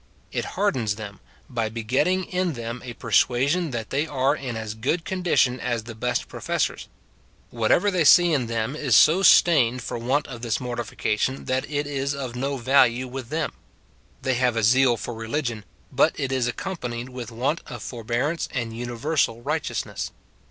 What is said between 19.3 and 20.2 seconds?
righteousness.